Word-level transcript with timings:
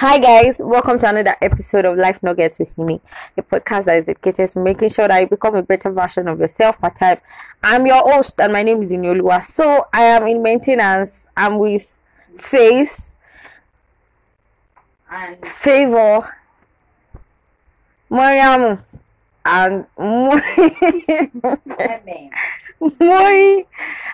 Hi 0.00 0.18
guys, 0.18 0.56
welcome 0.58 0.98
to 0.98 1.08
another 1.08 1.34
episode 1.40 1.86
of 1.86 1.96
Life 1.96 2.22
Nuggets 2.22 2.58
with 2.58 2.76
me, 2.76 3.00
a 3.34 3.40
podcast 3.40 3.86
that 3.86 3.96
is 3.96 4.04
dedicated 4.04 4.50
to 4.50 4.58
making 4.58 4.90
sure 4.90 5.08
that 5.08 5.18
you 5.18 5.26
become 5.26 5.54
a 5.54 5.62
better 5.62 5.90
version 5.90 6.28
of 6.28 6.38
yourself 6.38 6.78
part 6.78 6.96
time. 6.96 7.18
I'm 7.62 7.86
your 7.86 8.02
host 8.02 8.38
and 8.38 8.52
my 8.52 8.62
name 8.62 8.82
is 8.82 8.90
Inyolua. 8.90 9.42
So 9.42 9.88
I 9.94 10.02
am 10.02 10.26
in 10.26 10.42
maintenance. 10.42 11.26
I'm 11.34 11.58
with 11.58 11.98
Faith, 12.36 13.14
and 15.10 15.38
Favor, 15.48 16.36
Mariam, 18.10 18.78
and. 19.46 19.86
Moi, 19.96 20.42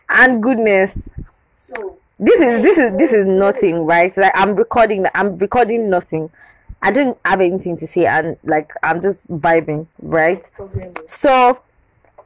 and 0.08 0.40
Goodness. 0.40 1.08
So 1.56 1.98
this 2.22 2.40
is 2.40 2.62
this 2.62 2.78
is 2.78 2.96
this 2.96 3.12
is 3.12 3.26
nothing 3.26 3.84
right? 3.84 4.16
Like 4.16 4.30
i'm 4.34 4.54
recording 4.54 5.04
i'm 5.14 5.36
recording 5.38 5.90
nothing. 5.90 6.30
I 6.80 6.90
don't 6.92 7.18
have 7.24 7.40
anything 7.40 7.76
to 7.78 7.86
say 7.86 8.06
and 8.06 8.36
like 8.44 8.72
i'm 8.82 9.02
just 9.02 9.26
vibing 9.28 9.88
right? 10.00 10.48
So 11.06 11.58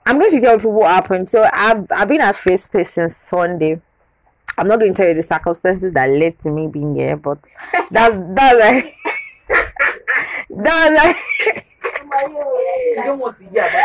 i'm 0.04 0.18
going 0.18 0.30
to 0.32 0.40
tell 0.40 0.56
people 0.58 0.72
what 0.72 0.90
happened. 0.90 1.30
So 1.30 1.48
i've 1.50 1.90
i've 1.90 2.08
been 2.08 2.20
at 2.20 2.36
Faith's 2.36 2.68
place 2.68 2.90
since 2.90 3.16
sunday. 3.16 3.80
I'm 4.58 4.68
not 4.68 4.80
going 4.80 4.92
to 4.92 4.96
tell 4.96 5.08
you 5.08 5.14
the 5.14 5.22
circumstances 5.22 5.92
that 5.92 6.10
led 6.10 6.38
to 6.40 6.50
me 6.50 6.66
being 6.66 6.94
here 6.94 7.16
but 7.16 7.38
that's 7.90 8.16
that's 8.34 8.60
like 8.60 8.94
that's 10.50 11.04
like 11.04 11.66
you 12.28 13.02
don't 13.02 13.18
want 13.18 13.36
to 13.36 13.48
hear 13.48 13.62
about 13.62 13.82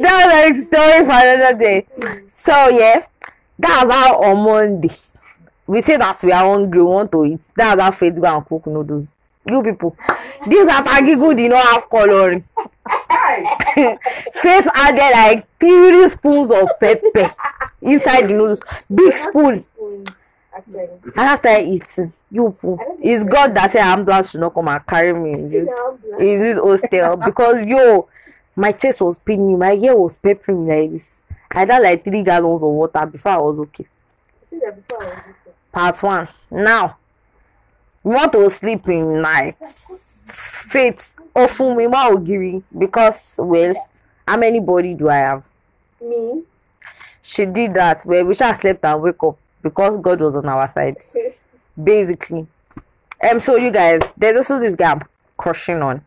that's 0.00 0.26
like 0.32 0.54
story 0.54 1.04
for 1.04 1.12
another 1.12 1.58
day. 1.58 1.86
So 2.26 2.68
yeah, 2.68 3.06
that's 3.58 3.90
how 3.90 4.20
on 4.22 4.44
Monday 4.44 4.90
we 5.66 5.80
say 5.80 5.96
that 5.96 6.22
we 6.22 6.32
are 6.32 6.44
hungry, 6.44 6.80
we 6.80 6.84
want 6.84 7.10
to 7.12 7.24
eat. 7.24 7.40
That's 7.56 7.80
how 7.80 7.90
faith 7.90 8.20
go 8.20 8.36
and 8.36 8.46
cook 8.46 8.66
noodles. 8.66 9.08
You 9.46 9.62
people, 9.62 9.96
this 10.46 10.66
atagigu 10.70 11.36
did 11.36 11.50
not 11.50 11.64
have 11.66 11.90
coloring. 11.90 12.44
faith 14.32 14.68
added 14.74 15.12
like 15.12 15.46
three 15.58 16.08
spoons 16.10 16.50
of 16.50 16.68
pepper 16.80 17.34
inside 17.80 18.22
the 18.28 18.34
noodles, 18.34 18.60
big 18.94 19.12
spoon. 19.14 19.64
actually. 20.54 20.88
And 21.04 21.20
I 21.20 21.34
started 21.36 21.68
eating. 21.68 22.12
You 22.30 22.56
it's 23.00 23.24
God 23.24 23.54
that 23.54 23.72
said 23.72 23.82
ambulance 23.82 24.30
should 24.30 24.40
not 24.40 24.54
come 24.54 24.68
and 24.68 24.86
carry 24.86 25.12
me 25.12 25.32
in 25.34 25.48
this 25.48 25.68
in 26.18 26.40
this 26.40 26.58
hostel 26.58 27.16
because 27.16 27.62
yo, 27.64 28.08
my 28.56 28.72
chest 28.72 29.00
was 29.00 29.18
paining 29.18 29.48
me, 29.48 29.56
my 29.56 29.74
ear 29.74 29.96
was 29.96 30.16
peppering 30.16 30.66
me 30.66 30.74
like 30.74 30.90
this. 30.90 31.22
I 31.54 31.60
had 31.60 31.82
like 31.82 32.04
three 32.04 32.22
gallons 32.22 32.62
of 32.62 32.68
water 32.68 33.06
before 33.06 33.32
I 33.32 33.38
was 33.38 33.58
okay. 33.60 33.86
See 34.50 34.58
that 34.58 34.76
before 34.76 35.04
I 35.04 35.08
was 35.08 35.16
little. 35.16 35.54
Part 35.72 36.02
one. 36.02 36.28
Now, 36.50 36.96
we 38.02 38.14
want 38.14 38.32
to 38.32 38.50
sleep 38.50 38.88
in 38.88 39.22
night. 39.22 39.56
Faith, 39.66 41.16
ma 41.34 42.10
ogiri 42.10 42.62
because 42.76 43.36
well, 43.38 43.74
how 44.26 44.36
many 44.36 44.60
body 44.60 44.94
do 44.94 45.08
I 45.08 45.16
have? 45.16 45.44
Me. 46.00 46.42
She 47.22 47.46
did 47.46 47.74
that, 47.74 48.02
but 48.06 48.26
we 48.26 48.34
shall 48.34 48.54
slept 48.54 48.84
and 48.84 49.00
wake 49.00 49.22
up 49.22 49.38
because 49.62 49.96
God 49.98 50.20
was 50.20 50.36
on 50.36 50.46
our 50.46 50.66
side. 50.68 50.96
basically. 51.82 52.46
Um, 53.28 53.40
so 53.40 53.56
you 53.56 53.70
guys, 53.70 54.02
there's 54.16 54.36
also 54.36 54.58
this 54.58 54.74
guy 54.74 54.92
I'm 54.92 55.00
crushing 55.36 55.82
on, 55.82 56.04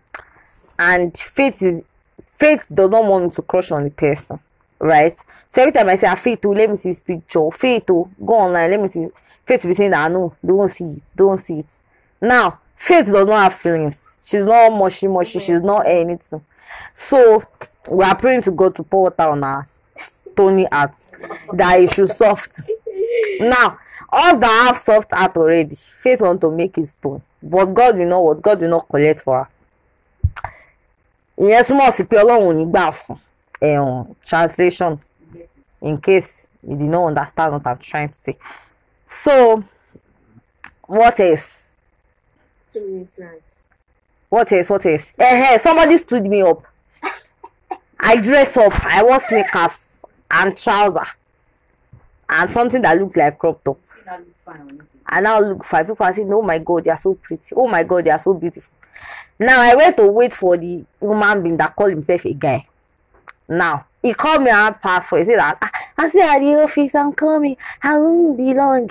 and 0.77 1.17
faith 1.17 1.61
is 1.61 1.83
faith 2.27 2.65
does 2.73 2.89
not 2.89 3.05
want 3.05 3.25
me 3.25 3.31
to 3.31 3.41
crush 3.41 3.71
on 3.71 3.83
the 3.83 3.89
person, 3.89 4.39
right? 4.79 5.17
So 5.47 5.61
every 5.61 5.71
time 5.71 5.89
I 5.89 5.95
say, 5.95 6.07
"Ah, 6.07 6.15
faith, 6.15 6.43
let 6.45 6.69
me 6.69 6.75
see 6.75 6.89
his 6.89 6.99
picture, 6.99 7.49
faith, 7.51 7.85
go 7.87 8.07
online, 8.33 8.71
let 8.71 8.79
me 8.79 8.87
see. 8.87 9.07
Faith 9.45 9.63
will 9.63 9.69
be 9.69 9.75
saying 9.75 9.91
that 9.91 10.11
no, 10.11 10.33
don't 10.45 10.67
see 10.67 10.85
it, 10.97 11.03
don't 11.15 11.37
see 11.37 11.59
it. 11.59 11.65
Now, 12.21 12.59
faith 12.75 13.05
does 13.05 13.27
not 13.27 13.43
have 13.43 13.53
feelings. 13.53 14.19
She's 14.25 14.43
not 14.43 14.71
mushy 14.73 15.07
mushy. 15.07 15.39
She's 15.39 15.61
not 15.61 15.87
anything. 15.87 16.43
So 16.93 17.41
we 17.89 18.03
are 18.03 18.15
praying 18.15 18.41
to 18.43 18.51
God 18.51 18.75
to 18.75 18.83
pour 18.83 19.03
water 19.03 19.23
on 19.23 19.41
her 19.43 19.67
stony 19.97 20.67
heart 20.71 20.91
that 21.53 21.79
it 21.79 21.93
should 21.93 22.09
soft. 22.09 22.59
Now, 23.39 23.79
us 24.11 24.37
that 24.39 24.65
have 24.67 24.77
soft 24.77 25.11
heart 25.13 25.37
already, 25.37 25.75
faith 25.75 26.21
want 26.21 26.41
to 26.41 26.51
make 26.51 26.77
it 26.77 26.87
stone. 26.87 27.21
But 27.41 27.65
God 27.73 27.97
will 27.97 28.05
know 28.07 28.19
what 28.21 28.41
God 28.41 28.59
will 28.61 28.69
not 28.69 28.87
collect 28.89 29.21
for 29.21 29.43
her. 29.43 29.47
Ìyẹn 31.39 31.63
túmọ̀ 31.65 31.91
sí 31.91 32.03
pé 32.03 32.17
Ọlọ́run 32.17 32.47
ò 32.49 32.53
ní 32.57 32.65
gbà 32.65 32.91
fún 32.91 33.17
ẹ̀hún 33.61 34.15
translation 34.25 34.99
in 35.81 35.97
case 35.99 36.47
you 36.67 36.75
did 36.75 36.89
not 36.89 37.05
understand 37.07 37.53
what 37.53 37.67
I'm 37.67 37.77
trying 37.77 38.09
to 38.09 38.15
say. 38.15 38.37
So, 39.05 39.63
what 40.85 41.19
else? 41.19 41.71
Two 42.73 42.81
minutes 42.87 43.19
right. 43.19 43.41
What 44.29 44.51
else? 44.51 44.69
What 44.69 44.85
else? 44.85 45.13
Eh, 45.17 45.57
somebody 45.59 45.97
stood 45.97 46.25
me 46.25 46.41
up. 46.41 46.63
I 47.99 48.17
dress 48.17 48.55
up. 48.57 48.73
I 48.85 49.03
wore 49.03 49.19
sneakers 49.19 49.79
and 50.29 50.55
trouser 50.57 51.05
and 52.29 52.51
something 52.51 52.81
that 52.81 52.97
looked 52.97 53.17
like 53.17 53.39
crop 53.39 53.63
top. 53.63 53.79
I 55.05 55.21
now 55.21 55.39
look 55.39 55.63
fine. 55.63 55.85
People 55.85 56.05
are 56.05 56.13
saying, 56.13 56.31
"Oh 56.31 56.41
my 56.41 56.59
God, 56.59 56.83
they 56.83 56.91
are 56.91 56.97
so 56.97 57.13
pretty. 57.15 57.55
Oh 57.55 57.67
my 57.67 57.83
God, 57.83 58.03
they 58.03 58.11
are 58.11 58.19
so 58.19 58.33
beautiful." 58.33 58.75
Now 59.39 59.61
I 59.61 59.75
went 59.75 59.95
to 59.97 60.07
wait 60.07 60.33
for 60.33 60.57
the 60.57 60.83
human 60.99 61.43
being 61.43 61.57
that 61.57 61.75
called 61.75 61.91
himself 61.91 62.25
a 62.25 62.33
guy. 62.33 62.65
Now 63.47 63.85
he 64.01 64.13
called 64.13 64.43
me 64.43 64.49
and 64.51 64.79
passed 64.81 65.09
for. 65.09 65.17
He 65.17 65.23
said 65.23 65.37
that 65.37 65.57
"Ah, 65.61 65.71
I 65.97 66.07
said 66.07 66.35
at 66.35 66.39
the 66.39 66.61
office. 66.61 66.95
I'm 66.95 67.13
coming. 67.13 67.57
I 67.81 67.97
won't 67.97 68.37
be 68.37 68.53
long. 68.53 68.89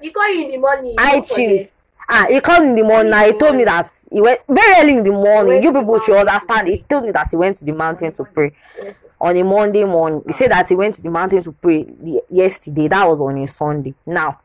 You 0.00 0.12
call 0.12 0.32
you 0.32 0.44
in 0.44 0.50
the 0.52 0.56
morning. 0.58 0.94
I 0.98 1.20
forget. 1.22 1.70
Ah, 2.08 2.26
he 2.30 2.40
called 2.40 2.64
in 2.64 2.74
the 2.76 2.82
morning. 2.82 3.12
He 3.26 3.32
told 3.38 3.56
me 3.56 3.64
that 3.64 3.90
he 4.10 4.20
went 4.20 4.40
very 4.48 4.82
early 4.82 4.96
in 4.98 5.04
the 5.04 5.10
morning. 5.10 5.62
You 5.62 5.72
people 5.72 6.00
should 6.00 6.16
understand. 6.16 6.68
He 6.68 6.78
told 6.88 7.04
me 7.04 7.10
that 7.12 7.28
he 7.30 7.36
went 7.36 7.58
to 7.58 7.64
the 7.64 7.72
mountain 7.72 8.12
to 8.12 8.24
pray 8.24 8.52
Yes. 8.82 8.94
on 9.20 9.36
a 9.36 9.42
Monday 9.42 9.84
morning. 9.84 10.22
He 10.26 10.32
said 10.32 10.50
that 10.52 10.68
he 10.68 10.74
went 10.74 10.94
to 10.94 11.02
the 11.02 11.10
mountain 11.10 11.42
to 11.42 11.52
pray 11.52 11.86
yesterday. 12.30 12.88
That 12.88 13.06
was 13.06 13.20
on 13.20 13.36
a 13.38 13.46
Sunday. 13.46 13.92
Now, 14.06 14.40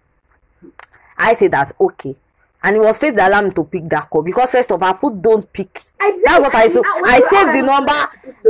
I 1.17 1.35
said 1.35 1.51
that 1.51 1.71
okay. 1.79 2.15
And 2.65 2.77
it 2.77 2.79
was 2.79 2.95
faith 2.97 3.15
that 3.15 3.27
allowed 3.29 3.45
me 3.45 3.51
to 3.51 3.63
pick 3.65 3.89
that 3.89 4.09
call 4.09 4.21
because 4.21 4.51
first 4.51 4.71
of 4.71 4.81
all, 4.81 4.89
I 4.89 4.93
put 4.93 5.21
don't 5.21 5.51
pick. 5.51 5.81
I 5.99 6.17
That's 6.23 6.41
what 6.41 6.55
I. 6.55 6.63
I- 6.63 7.01
I 7.05 7.15
I- 7.15 7.19
saved 7.19 7.49
the 7.53 7.59
I- 7.59 7.61
number. 7.61 7.93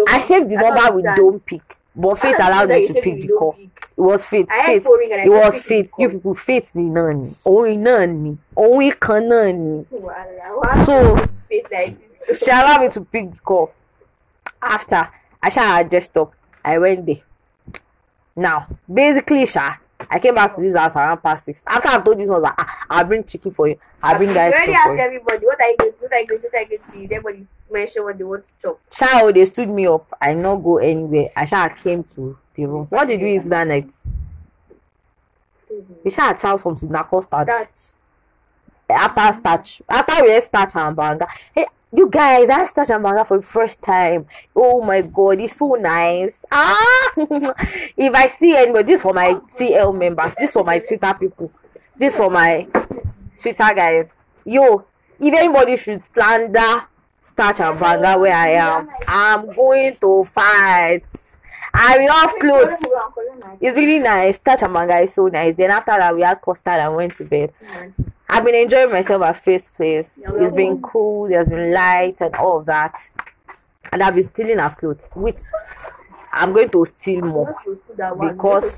I 0.07 0.21
saved 0.21 0.49
the 0.51 0.57
I 0.57 0.61
number 0.69 0.95
with 0.95 1.05
don't 1.15 1.45
pick. 1.45 1.77
But 1.95 2.15
faith 2.19 2.39
I 2.39 2.47
allowed 2.47 2.69
me 2.69 2.87
to 2.87 2.93
pick 2.93 3.21
the 3.21 3.27
call. 3.37 3.53
pick. 3.53 3.69
It 3.95 4.01
was 4.01 4.23
faith. 4.23 4.47
I 4.49 4.65
Faith. 4.65 4.87
I 4.87 5.23
It 5.25 5.29
was 5.29 5.53
the 5.55 5.61
faith. 5.61 5.91
You 5.99 6.09
people, 6.09 6.35
faith 6.35 6.75
ni 6.75 6.89
náà 6.89 7.13
ni. 7.15 7.29
Òun 7.45 7.83
náà 7.83 8.09
ni. 8.09 8.37
Òun 8.57 8.91
kan 8.99 9.23
náà 9.29 9.53
ni. 9.53 9.85
Wahala, 9.91 10.57
why 10.57 10.85
So- 10.85 11.15
this? 11.69 11.99
She 12.39 12.51
allowed 12.51 12.81
me 12.81 12.89
to 12.89 13.01
pick 13.01 13.31
the 13.31 13.39
call. 13.39 13.71
After 14.61 15.07
I 15.41 15.49
had 15.49 15.89
dressed 15.89 16.17
up, 16.17 16.33
I 16.63 16.77
went 16.77 17.05
there. 17.05 17.21
Now, 18.35 18.65
basically, 18.91 19.45
Sha, 19.45 19.75
I 20.09 20.19
came 20.19 20.33
back 20.35 20.55
to 20.55 20.61
this 20.61 20.75
house 20.75 20.95
around 20.95 21.21
past 21.21 21.45
six. 21.45 21.61
After 21.67 21.89
I've 21.89 22.03
told 22.03 22.19
I 22.19 22.25
was 22.25 22.41
like, 22.41 22.53
ah, 22.57 22.72
I'll 22.89 23.03
bring 23.03 23.23
chicken 23.23 23.51
for 23.51 23.67
you. 23.67 23.79
I'll 24.01 24.17
bring 24.17 24.29
You 24.29 24.35
guys 24.35 24.53
already 24.53 24.73
for 24.73 24.77
asked 24.77 24.99
everybody 24.99 25.45
what 25.45 25.61
are 25.61 25.69
you 25.69 25.77
going 25.77 25.91
to 25.91 25.97
what 25.99 26.13
are 26.13 26.19
you 26.19 26.27
going 26.27 26.41
to 26.41 26.47
what 26.47 26.55
are 26.55 26.61
you 26.61 26.67
going 26.67 26.79
to 26.79 26.87
see? 26.87 27.03
Everybody 27.03 27.47
mention 27.71 28.03
what 28.03 28.17
they 28.17 28.23
want 28.23 28.45
to 28.45 28.51
chop. 28.61 28.81
Sha, 28.91 29.21
oh, 29.21 29.31
they 29.31 29.45
stood 29.45 29.69
me 29.69 29.87
up. 29.87 30.15
I 30.21 30.33
not 30.33 30.57
go 30.57 30.77
anywhere. 30.77 31.31
I 31.35 31.45
shall 31.45 31.69
came 31.69 32.03
to 32.15 32.37
the 32.55 32.65
room. 32.65 32.85
What 32.87 33.07
did 33.07 33.21
we 33.21 33.37
eat 33.37 33.43
that 33.45 33.67
night? 33.67 33.89
We 36.03 36.11
shall 36.11 36.35
chow 36.35 36.57
something 36.57 36.89
that 36.89 37.07
called 37.09 37.23
starch. 37.23 37.47
That 37.47 37.69
after 38.89 39.39
starch 39.39 39.81
after 39.89 40.23
we 40.23 40.31
ate 40.31 40.43
starch 40.43 40.75
and 40.75 40.95
banga 40.95 41.27
hey 41.53 41.65
you 41.91 42.09
guys 42.09 42.49
i 42.49 42.63
starch 42.65 42.89
and 42.89 43.03
banga 43.03 43.25
for 43.25 43.37
the 43.37 43.43
first 43.43 43.81
time 43.81 44.25
oh 44.55 44.81
my 44.81 45.01
god 45.01 45.39
it's 45.39 45.55
so 45.55 45.73
nice 45.73 46.33
ah 46.51 47.11
if 47.97 48.13
i 48.13 48.27
see 48.27 48.55
anybody 48.55 48.93
this 48.93 49.01
for 49.01 49.13
my 49.13 49.33
tl 49.57 49.97
members 49.97 50.35
this 50.35 50.51
for 50.51 50.63
my 50.63 50.79
twitter 50.79 51.13
people 51.19 51.51
this 51.97 52.15
for 52.15 52.29
my 52.29 52.67
twitter 53.39 53.73
guys. 53.75 54.07
Yo 54.45 54.85
if 55.19 55.33
anybody 55.33 55.77
should 55.77 56.01
slander 56.01 56.85
starch 57.21 57.59
and 57.61 57.79
banga 57.79 58.17
where 58.17 58.35
i 58.35 58.49
am 58.49 58.89
i'm 59.07 59.53
going 59.55 59.95
to 59.97 60.23
fight. 60.23 61.03
I'm 61.75 62.01
in 62.01 62.09
off 62.09 62.37
clothes. 62.39 62.77
It's 63.59 63.75
really 63.75 63.97
nice. 63.97 64.35
Starch 64.35 64.61
and 64.61 64.71
banga 64.73 64.99
is 64.99 65.13
so 65.15 65.27
nice. 65.27 65.55
Then 65.55 65.71
after 65.71 65.91
that 65.97 66.13
we 66.15 66.21
had 66.21 66.39
custard 66.39 66.73
and 66.75 66.95
went 66.95 67.13
to 67.13 67.23
bed. 67.25 67.51
I've 68.29 68.45
been 68.45 68.53
enjoying 68.55 68.91
myself 68.91 69.23
at 69.23 69.43
first 69.43 69.73
place. 69.75 70.11
It's 70.17 70.51
been 70.51 70.81
cool, 70.83 71.27
there's 71.29 71.49
been 71.49 71.73
light 71.73 72.21
and 72.21 72.35
all 72.35 72.59
of 72.59 72.65
that. 72.67 72.95
And 73.91 74.03
I've 74.03 74.13
been 74.15 74.23
stealing 74.23 74.59
her 74.59 74.69
clothes, 74.77 75.07
which 75.15 75.37
I'm 76.31 76.53
going 76.53 76.69
to 76.69 76.85
steal 76.85 77.21
more. 77.21 77.55
Because- 78.33 78.77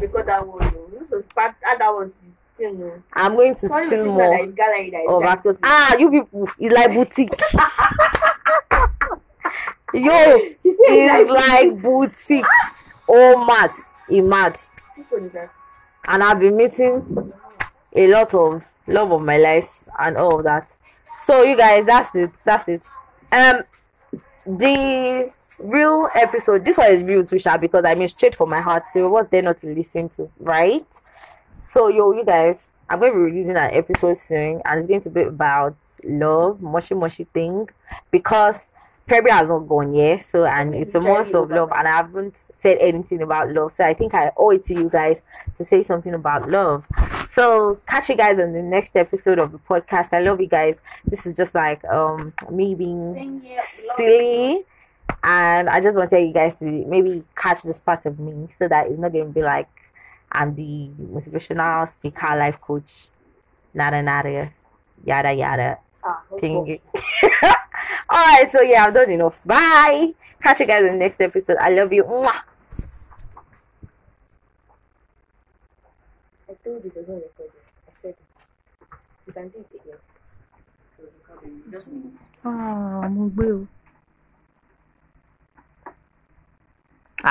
because 2.57 2.78
that 2.78 2.78
one, 2.78 2.80
no. 2.80 2.96
You 2.96 3.04
supposed 3.06 3.10
to 3.10 3.16
add 3.16 3.22
add 3.22 3.31
that 3.31 3.36
one 3.36 3.56
to 3.56 3.62
the 3.62 3.74
thing, 3.74 3.80
no. 3.80 3.84
I'm 3.86 3.86
going 3.86 3.86
to 3.86 3.86
steal 3.88 4.06
more 4.06 4.38
that 4.38 4.44
it's 4.46 4.56
gallery 4.56 4.90
that 4.92 5.02
is 5.02 5.10
of 5.10 5.24
actors. 5.24 5.57
Ah, 5.63 5.96
you 5.98 6.12
people, 6.12 6.50
it's 6.60 6.75
like 6.75 6.94
boutique. 6.94 7.42
Yo, 9.94 10.40
She 10.62 10.72
said 10.72 11.22
it's 11.22 11.31
like 11.31 11.81
boutique. 11.81 12.46
Oh, 13.07 13.46
mad. 13.46 13.72
He 14.10 14.22
mad. 14.22 14.60
Which 14.96 15.07
one 15.10 15.25
is 15.25 15.31
that? 15.34 15.52
And 16.07 16.24
I've 16.24 16.40
been 16.40 16.57
meeting 16.57 17.34
a 17.96 18.07
lot 18.07 18.34
of 18.34 18.63
love 18.88 19.12
of 19.12 19.22
my 19.22 19.38
life 19.38 19.88
and 20.00 20.18
all 20.18 20.38
of 20.38 20.44
that. 20.44 20.69
So 21.24 21.44
you 21.44 21.58
guys, 21.58 21.86
that's 21.86 22.13
it. 22.16 22.31
That's 22.44 22.68
it. 22.68 22.88
Um, 23.31 23.63
the 24.46 25.31
real 25.60 26.10
episode. 26.13 26.66
This 26.66 26.78
one 26.78 26.92
is 26.92 27.04
real 27.04 27.25
too, 27.25 27.40
sharp 27.40 27.62
because 27.62 27.86
I 27.86 27.96
mean 27.96 28.08
straight 28.08 28.36
from 28.36 28.50
my 28.50 28.62
heart. 28.62 28.88
So 28.88 29.10
what's 29.10 29.30
there 29.30 29.42
not 29.42 29.60
to 29.62 29.68
listen 29.74 30.10
to, 30.10 30.30
right? 30.40 30.86
So 31.66 31.88
yo, 31.88 32.12
you 32.12 32.24
guys, 32.24 32.68
I'm 32.88 33.00
going 33.00 33.12
to 33.12 33.18
be 33.18 33.24
releasing 33.24 33.58
an 33.58 33.72
episode 33.74 34.18
soon, 34.18 34.62
and 34.64 34.78
it's 34.78 34.86
going 34.86 35.02
to 35.02 35.10
be 35.10 35.24
about 35.24 35.76
love, 36.04 36.62
mushy 36.62 36.94
mushy 36.94 37.24
thing, 37.24 37.68
because 38.12 38.68
February 39.08 39.36
has 39.36 39.48
not 39.48 39.68
gone 39.68 39.96
yet. 39.96 40.24
So 40.24 40.46
and 40.46 40.76
it's 40.76 40.94
a 40.94 41.02
month 41.02 41.34
of 41.34 41.50
love, 41.50 41.72
and 41.76 41.88
I 41.88 41.92
haven't 41.92 42.38
said 42.52 42.78
anything 42.78 43.24
about 43.24 43.52
love. 43.52 43.72
So 43.72 43.84
I 43.84 43.96
think 43.96 44.14
I 44.14 44.32
owe 44.38 44.52
it 44.52 44.64
to 44.66 44.76
you 44.76 44.90
guys 44.90 45.24
to 45.56 45.66
say 45.66 45.82
something 45.82 46.14
about 46.14 46.48
love. 46.48 46.88
So 47.32 47.82
catch 47.88 48.10
you 48.10 48.16
guys 48.16 48.40
on 48.40 48.54
the 48.54 48.62
next 48.62 48.96
episode 48.96 49.40
of 49.40 49.52
the 49.52 49.58
podcast. 49.58 50.14
I 50.14 50.20
love 50.20 50.40
you 50.40 50.48
guys. 50.48 50.82
This 51.04 51.26
is 51.26 51.34
just 51.34 51.56
like 51.56 51.84
um 51.86 52.32
me 52.52 52.76
being 52.76 53.14
Same 53.16 53.42
here. 53.42 53.58
Love 53.58 53.96
silly. 53.98 54.66
And 55.24 55.68
I 55.68 55.82
just 55.82 55.98
want 55.98 56.12
to 56.12 56.16
tell 56.16 56.24
you 56.24 56.32
guys 56.32 56.54
to 56.60 56.66
maybe 56.66 57.24
catch 57.36 57.64
this 57.64 57.80
part 57.80 58.06
of 58.06 58.20
me 58.20 58.50
so 58.60 58.68
that 58.68 58.86
it's 58.86 59.00
not 59.00 59.12
going 59.12 59.26
to 59.26 59.32
be 59.32 59.42
like 59.42 59.68
I'm 60.36 60.56
the 60.56 60.92
motivational 61.00 61.88
speaker, 61.88 62.36
life 62.36 62.60
coach, 62.60 63.10
nada 63.74 64.02
nada, 64.02 64.50
yada 65.04 65.32
yada 65.34 65.78
Ah, 66.06 66.22
okay. 66.32 66.40
thing. 66.40 66.80
All 68.10 68.26
right, 68.30 68.52
so 68.52 68.62
yeah, 68.62 68.86
I've 68.86 68.94
done 68.94 69.10
enough. 69.10 69.42
Bye. 69.44 70.14
Catch 70.42 70.60
you 70.60 70.68
guys 70.68 70.86
in 70.86 70.94
the 70.94 71.00
next 71.00 71.20
episode. 71.20 71.58
I 71.60 71.70
love 71.74 71.92
you. 71.92 72.04
Mwah. 72.04 72.42
I 76.50 76.54
told 76.64 76.84
you 76.84 76.92
it 76.94 76.96
was 76.96 77.08
not 77.08 77.16
recorded. 77.26 77.58
I 77.90 77.92
said 77.96 78.10
it. 78.14 78.18
You 79.26 79.34
can 79.34 79.50
do 79.50 79.66
it 79.66 79.82
again. 79.82 79.98
Ah, 82.46 83.10
mo 83.10 83.26
gbé 83.34 83.50
o. 83.52 83.68